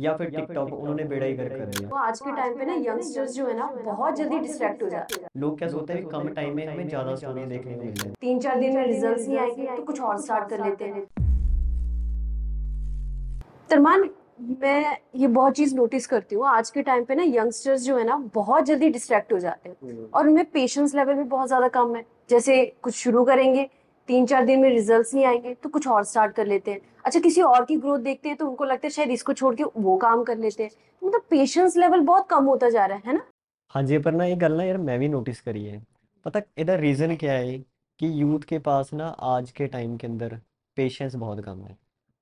या 0.00 0.12
फिर 0.14 0.28
टिकटॉक 0.30 0.72
उन्होंने 0.72 1.04
बेड़ा 1.04 1.26
ही 1.26 1.34
गर्क 1.34 1.52
कर 1.52 1.64
दिया। 1.66 1.88
तो 1.88 1.96
आज 1.98 2.20
के 2.20 2.32
टाइम 2.32 2.54
पे 2.54 2.64
ना 2.64 2.74
यंगस्टर्स 2.74 3.34
जो 3.34 3.46
है 3.46 3.56
ना 3.56 3.70
बहुत 3.84 4.16
जल्दी 4.16 4.38
डिस्ट्रैक्ट 4.38 4.82
हो 4.82 4.88
जाते 4.88 5.14
हैं। 5.14 5.28
लोग 5.36 5.58
क्या 5.58 5.68
सोचते 5.68 5.94
हैं 5.94 6.06
कम 6.06 6.28
टाइम 6.30 6.54
में 6.54 6.66
हमें 6.66 6.86
ज़्यादा 6.88 7.14
स्टोरी 7.16 7.46
देखने 7.46 7.74
को 7.74 7.82
मिल। 7.82 7.94
जाए 7.94 8.12
तीन 8.20 8.38
चार 8.40 8.60
दिन 8.60 8.76
में 8.76 8.86
रिजल्ट्स 8.86 9.26
नहीं 9.28 9.38
आएँगे 9.38 9.76
तो 9.76 9.82
कुछ 9.82 10.00
और 10.00 10.18
स्टार्ट 10.18 10.48
कर 10.50 10.60
लेते 10.60 10.84
हैं। 10.84 11.06
तरमान 13.70 14.08
मैं 14.60 14.96
ये 15.16 15.26
बहुत 15.28 15.54
चीज़ 15.54 15.74
नोटिस 15.76 16.06
करती 16.06 16.34
हूँ 16.34 16.46
आज 16.48 16.70
के 16.70 16.82
टाइम 16.82 17.04
पे 17.04 17.14
ना 17.14 17.22
यंगस्टर्स 17.24 17.82
जो 17.82 17.96
है 17.98 18.04
ना 18.04 18.16
बहुत 18.34 18.64
जल्दी 18.64 18.88
डिस्ट्रैक्ट 18.90 19.32
हो 19.32 19.38
जाते 19.38 19.68
हैं। 19.68 20.08
और 20.10 20.28
उनमें 20.28 20.44
पेशेंस 20.44 20.94
लेवल 20.94 21.14
भी 21.14 21.24
बहुत 21.26 21.48
ज़्यादा 21.48 21.68
कम 21.70 21.94
है। 21.96 22.04
जैसे 22.30 22.64
कुछ 22.82 22.94
शुरू 22.94 23.24
करेंगे 23.24 23.68
तीन 24.10 24.24
चार 24.26 24.44
दिन 24.44 24.60
में 24.60 24.68
रिज़ल्ट 24.70 25.14
नहीं 25.14 25.24
आएँगे 25.24 25.52
तो 25.54 25.68
कुछ 25.68 25.86
और 25.88 26.04
स्टार्ट 26.04 26.32
कर 26.34 26.46
लेते 26.46 26.70
हैं। 26.70 26.80
अच्छा 27.04 27.20
किसी 27.20 27.40
और 27.42 27.64
की 27.64 27.76
ग्रोथ 27.76 27.98
देखते 27.98 28.28
हैं 28.28 28.36
तो 28.38 28.46
उनको 28.46 28.64
लगता 28.64 28.86
है 28.86 28.90
शायद 28.90 29.10
इसको 29.10 29.32
छोड़ 29.32 29.54
के 29.54 29.64
वो 29.76 29.96
काम 29.96 30.24
कर 30.24 30.38
लेते 30.38 30.62
हैं। 30.62 30.70
मतलब 31.02 31.22
पेशेंस 31.30 31.76
लेवल 31.76 32.00
बहुत 32.00 32.26
कम 32.30 32.44
होता 32.44 32.70
जा 32.70 32.86
रहा 32.86 32.98
है 33.06 33.14
ना? 33.14 33.20
हाँ 33.70 33.82
जी, 33.82 33.98
पर 33.98 34.12
ना 34.12 34.24
ये 34.24 34.36
गल 34.36 34.52
ना 34.52 34.64
यार 34.64 34.78
मैं 34.78 34.98
भी 34.98 35.08
नोटिस 35.08 35.40
करी 35.40 35.64
है। 35.64 35.82
पता 36.26 36.40
इधर 36.58 36.80
रीज़न 36.80 37.16
क्या 37.16 37.32
है 37.32 37.58
कि 38.00 38.10
यूथ 38.22 38.40
के 38.40 38.58
पास 38.58 38.92
ना 38.94 39.06
आज 39.06 39.50
के 39.50 39.66
टाइम 39.66 39.96
के 39.96 40.06
अंदर 40.06 40.38
पेशेंस 40.76 41.14
बहुत 41.14 41.44
कम 41.44 41.62
है। 41.62 41.76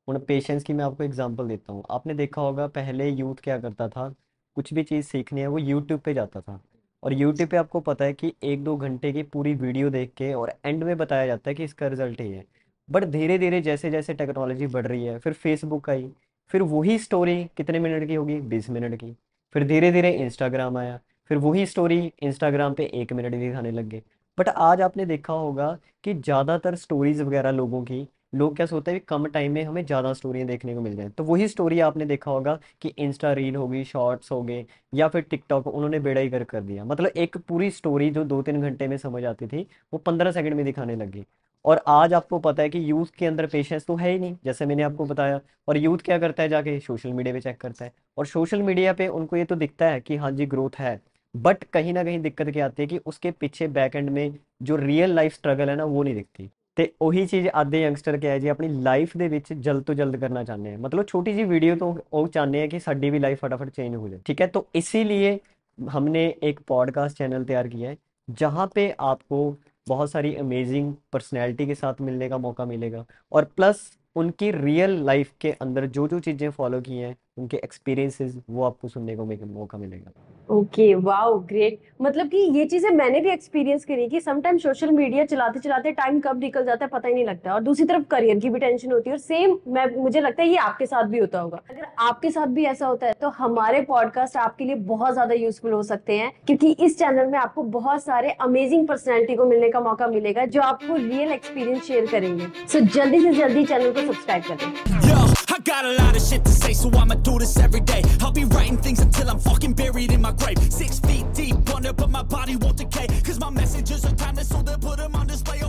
उन 0.08 0.18
पेशेंस 0.18 0.64
की 0.64 0.72
मैं 0.72 0.84
आपको 0.84 1.04
एग्जांपल 1.04 1.48
देता 1.48 1.72
हूँ। 1.72 1.84
आपने 1.90 2.14
देखा 2.14 2.42
होगा 2.42 2.66
पहले 2.66 3.08
यूथ 3.10 3.42
क्या 3.44 3.58
करता 3.58 3.88
था? 3.88 4.08
कुछ 4.56 4.74
भी 4.74 4.82
चीज़ 4.82 5.06
सीखनी 5.06 5.40
है 5.40 5.46
वो 5.46 5.58
यूट्यूब 5.58 6.00
पे 6.00 6.14
जाता 6.14 6.40
था। 6.40 6.60
और 7.02 7.12
यूट्यूब 7.12 7.48
पे 7.48 7.56
आपको 7.56 7.80
पता 7.80 8.04
है 8.04 8.12
कि 8.12 8.32
एक 8.44 8.62
दो 8.64 8.76
घंटे 8.76 9.12
की 9.12 9.22
पूरी 9.24 9.54
वीडियो 9.54 9.90
देख 9.90 10.12
के 10.16 10.32
और 10.34 10.52
एंड 10.64 10.84
में 10.84 10.96
बताया 10.96 11.26
जाता 11.26 11.50
है 11.50 11.54
कि 11.54 11.64
इसका 11.64 11.86
रिज़ल्ट 11.86 12.20
ये 12.20 12.28
है। 12.28 12.44
बट 12.88 13.04
धीरे 13.04 13.38
धीरे 13.38 13.60
जैसे 13.60 13.90
जैसे 13.90 14.14
टेक्नोलॉजी 14.14 14.66
बढ़ 14.66 14.86
रही 14.86 15.04
है, 15.04 15.18
फिर 15.18 15.32
फेसबुक 15.32 15.90
आई, 15.90 16.10
फिर 16.50 16.62
वही 16.64 16.98
स्टोरी 16.98 17.44
कितने 17.56 17.78
मिनट 17.78 18.06
की 18.08 18.14
होगी? 18.14 18.40
बीस 18.40 18.70
मिनट 18.70 18.94
की। 18.96 19.14
फिर 19.54 19.66
धीरे 19.66 19.90
धीरे 19.92 20.10
इंस्टाग्राम 20.14 20.76
आया, 20.78 20.98
फिर 21.30 21.38
वही 21.38 21.66
स्टोरी 21.66 22.12
इंस्टाग्राम 22.22 22.74
पे 22.74 22.84
एक 22.94 23.12
मिनट 23.12 23.34
दिखाने 23.34 23.70
लग 23.70 23.88
गए। 23.88 24.02
बट 24.38 24.48
आज 24.48 24.80
आपने 24.80 25.06
देखा 25.06 25.32
होगा 25.32 25.76
कि 26.04 26.14
ज़्यादातर 26.14 26.74
स्टोरीज 26.74 27.20
वगैरह 27.20 27.50
लोगों 27.50 27.82
की 27.84 28.06
लोग 28.32 28.56
क्या 28.56 28.66
सोचते 28.66 28.90
हैं 28.90 29.00
कम 29.08 29.26
टाइम 29.26 29.52
में 29.52 29.62
हमें 29.64 29.84
ज़्यादा 29.86 30.12
स्टोरियाँ 30.12 30.46
देखने 30.46 30.74
को 30.74 30.80
मिल 30.80 30.96
जाए। 30.96 31.08
तो 31.08 31.24
वही 31.24 31.46
स्टोरी 31.48 31.78
आपने 31.80 32.04
देखा 32.06 32.30
होगा 32.30 32.58
कि 32.82 32.88
इंस्टा 32.98 33.32
रील 33.32 33.56
होगी 33.56 33.84
शॉर्ट्स 33.84 34.30
हो 34.32 34.42
गए 34.42 34.64
या 34.92 35.08
फिर 35.08 35.22
टिकटॉक 35.22 35.66
उन्होंने 35.66 35.98
बेड़ा 36.00 36.20
ही 36.20 36.30
कर 36.30 36.44
कर 36.44 36.60
दिया। 36.62 36.84
मतलब 36.84 37.12
एक 37.16 37.36
पूरी 37.38 37.70
स्टोरी 37.70 38.10
जो 38.10 38.24
दो 38.24 38.40
तीन 38.42 38.60
घंटे 38.62 38.88
में 38.88 38.96
समझ 38.98 39.24
आती 39.24 39.46
थी, 39.46 39.66
वो 39.92 39.98
पंद्रह 39.98 40.32
सेकंड 40.32 40.54
में 40.54 40.64
दिखाने 40.64 40.96
लगी 40.96 41.24
और 41.64 41.82
आज 41.88 42.12
आपको 42.14 42.38
पता 42.38 42.62
है 42.62 42.68
कि 42.68 42.90
यूथ 42.90 43.06
के 43.18 43.26
अंदर 43.26 43.46
पेशेंस 43.46 43.86
तो 43.86 43.96
है 43.96 44.10
ही 44.10 44.18
नहीं, 44.18 44.36
जैसे 44.44 44.66
मैंने 44.66 44.82
आपको 44.82 45.04
बताया। 45.06 45.40
और 45.68 45.76
यूथ 45.76 45.98
क्या 45.98 46.18
करता 46.18 46.42
है 46.42 46.48
जाके? 46.48 46.78
सोशल 46.80 47.12
मीडिया 47.12 47.34
पे 47.34 47.40
चेक 47.40 47.60
करता 47.60 47.84
है। 47.84 47.92
और 48.18 48.26
सोशल 48.26 48.62
मीडिया 48.62 48.92
पे 48.92 49.08
उनको 49.08 49.36
ये 49.36 49.44
तो 49.44 49.54
दिखता 49.56 49.86
है 49.86 50.00
कि 50.00 50.16
हाँ 50.16 50.30
जी 50.32 50.46
ग्रोथ 50.46 50.78
है। 50.78 51.00
बट 51.34 51.64
कहीं 51.64 51.92
ना 51.92 52.04
कहीं 52.04 52.20
दिक्कत 52.20 52.50
क्या 52.50 52.66
आती 52.66 52.82
है 52.82 52.86
कि 52.88 52.98
उसके 53.06 53.30
पीछे 53.30 53.68
बैक 53.70 53.96
एंड 53.96 54.10
में 54.10 54.34
जो 54.62 54.76
रियल 54.76 55.14
लाइफ 55.14 55.34
स्ट्रगल 55.34 55.70
है 55.70 55.76
ना, 55.76 55.84
वो 55.84 56.02
नहीं 56.02 56.14
दिखती। 56.14 56.50
ਤੇ 56.77 56.87
ਉਹੀ 57.01 57.25
ਚੀਜ਼ 57.25 57.47
ਆਦੇ 57.53 57.81
ਯੰਗਸਟਰ 57.81 58.17
ਕਿਹਾ 58.17 58.31
ਹੈ 58.31 58.39
ਜੀ 58.39 58.47
ਆਪਣੀ 58.47 58.67
ਲਾਈਫ 58.83 59.17
ਦੇ 59.17 59.27
ਵਿੱਚ 59.27 59.51
ਜਲਦ 59.53 59.83
ਤੋਂ 59.83 59.95
ਜਲਦ 59.95 60.15
करना 60.23 60.43
चाहते 60.43 60.69
हैं 60.69 60.79
मतलब 60.79 61.05
छोटी 61.05 61.33
सी 61.33 61.43
वीडियो 61.49 61.75
तो 61.75 61.89
वो 62.13 62.21
चाहते 62.29 62.61
हैं 62.61 62.69
कि 62.69 62.79
साड़ी 62.79 63.11
भी 63.11 63.19
लाइफ 63.19 63.41
फटाफट 63.41 63.69
चेंज 63.71 63.95
हो 63.95 64.07
जाए 64.09 64.19
ठीक 64.25 64.41
है 64.41 64.47
तो 64.47 64.61
इसीलिए 64.75 65.33
हमने 65.77 66.23
एक 66.43 66.59
पॉडकास्ट 66.67 67.17
चैनल 67.17 67.43
तैयार 67.43 67.67
किया 67.67 67.89
है 67.89 67.97
जहाँ 68.27 68.65
पे 68.75 68.85
आपको 69.03 69.39
बहुत 69.87 70.11
सारी 70.11 70.33
अमेजिंग 70.37 70.93
पर्सनैलिटी 71.13 71.67
के 71.67 71.75
साथ 71.75 72.01
मिलने 72.01 72.29
का 72.29 72.37
मौका 72.39 72.65
मिलेगा 72.65 73.05
और 73.31 73.45
प्लस 73.55 73.83
उनकी 74.15 74.51
रियल 74.53 74.97
लाइफ 75.05 75.31
के 75.41 75.51
अंदर 75.61 75.85
जो 75.91 76.07
जो 76.07 76.19
चीज़ें 76.21 76.49
फॉलो 76.51 76.81
की 76.81 76.97
हैं 76.97 77.15
उनके 77.37 77.57
एक्सपीरियंसेस 77.63 78.35
वो 78.49 78.63
आपको 78.63 78.87
सुनने 78.89 79.15
को 79.15 79.25
मिल- 79.25 79.47
मौका 79.51 79.77
मिलेगा 79.77 80.11
ओके, 80.48 80.94
वाओ, 80.96 81.38
ग्रेट। 81.40 81.78
मतलब 82.02 82.28
कि 82.28 82.38
ये 82.54 82.64
चीज़ें 82.66 82.90
मैंने 82.90 83.20
भी 83.20 83.30
एक्सपीरियंस 83.30 83.84
करी 83.84 84.06
कि 84.08 84.20
समटाइम 84.20 84.58
सोशल 84.58 84.90
मीडिया 84.90 85.24
चलाते 85.26 85.60
चलाते 85.60 85.90
टाइम 85.92 86.20
कब 86.20 86.40
निकल 86.40 86.64
जाता 86.64 86.84
है, 86.84 86.88
पता 86.90 87.08
ही 87.08 87.14
नहीं 87.14 87.24
लगता। 87.26 87.54
और 87.54 87.60
दूसरी 87.62 87.86
तरफ़ 87.86 88.04
करियर 88.10 88.38
की 88.38 88.50
भी 88.50 88.58
टेंशन 88.58 88.92
होती 88.92 89.10
है 89.10 89.14
और 89.14 89.20
सेम 89.20 89.56
मैं, 89.68 89.86
मुझे 89.96 90.20
लगता 90.20 90.42
है 90.42 90.48
ये 90.48 90.56
आपके 90.58 90.86
साथ 90.86 91.04
भी 91.04 91.18
होता 91.18 91.40
होगा। 91.40 91.60
अगर 91.70 91.86
आपके 92.00 92.30
साथ 92.30 92.46
भी 92.48 92.64
ऐसा 92.66 92.86
होता 92.86 93.06
है 93.06 93.12
तो 93.20 93.28
हमारे 93.38 93.80
पॉडकास्ट 93.82 94.36
आपके 94.38 94.64
लिए 94.64 94.74
बहुत 94.86 95.12
ज़्यादा 95.12 95.34
यूजफुल 95.34 95.72
हो 95.72 95.82
सकते 95.84 96.18
हैं, 96.18 96.32
क्योंकि 96.46 96.70
इस 96.70 96.98
चैनल 96.98 97.26
में 97.26 97.38
आपको 97.38 97.62
बहुत 97.70 98.04
सारे 98.04 98.30
अमेजिंग 98.40 98.86
पर्सनैलिटी 98.88 99.34
को 99.34 99.44
मिलने 99.44 99.70
का 99.70 99.80
मौका 99.80 100.06
मिलेगा, 100.08 100.44
जो 100.46 100.62
आपको 100.62 100.96
रियल 100.96 101.32
एक्सपीरियंस 101.32 101.82
शेयर 101.82 102.06
करेंगे। 102.06 102.46
सो 102.66 102.80
जल्दी 102.80 103.20
से 103.20 103.32
जल्दी 103.34 103.64
चैनल 103.64 103.92
को 103.92 104.12
सब्सक्राइब 104.12 104.42
कर 104.44 105.27
I 105.50 105.58
got 105.60 105.84
a 105.84 105.92
lot 105.92 106.14
of 106.14 106.22
shit 106.22 106.44
to 106.44 106.50
say, 106.50 106.72
so 106.72 106.90
I'ma 106.90 107.14
do 107.14 107.38
this 107.38 107.56
every 107.58 107.80
day. 107.80 108.02
I'll 108.20 108.32
be 108.32 108.44
writing 108.44 108.76
things 108.76 109.00
until 109.00 109.30
I'm 109.30 109.38
fucking 109.38 109.74
buried 109.74 110.12
in 110.12 110.20
my 110.20 110.32
grave. 110.32 110.58
Six 110.72 111.00
feet 111.00 111.24
deep 111.34 111.56
under, 111.74 111.92
but 111.92 112.10
my 112.10 112.22
body 112.22 112.56
won't 112.56 112.76
decay. 112.76 113.06
Cause 113.24 113.40
my 113.40 113.50
messages 113.50 114.04
are 114.04 114.14
timeless, 114.14 114.48
so 114.48 114.62
they'll 114.62 114.78
put 114.78 114.98
them 114.98 115.14
on 115.14 115.26
display. 115.26 115.60